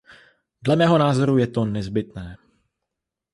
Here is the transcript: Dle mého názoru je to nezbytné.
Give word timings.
Dle 0.63 0.75
mého 0.81 0.97
názoru 1.05 1.33
je 1.37 1.47
to 1.55 1.61
nezbytné. 1.77 2.27